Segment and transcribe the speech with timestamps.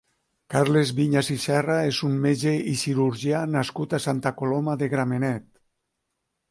[0.53, 5.51] Carles Viñas i Serra és un metge i cirurgià nascut a Santa Coloma de Gramenet.